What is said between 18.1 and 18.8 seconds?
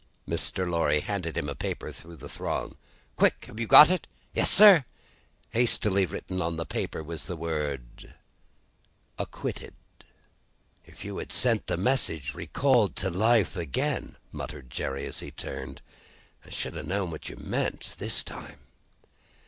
time."